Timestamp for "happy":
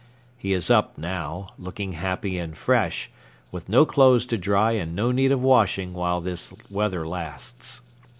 1.93-2.39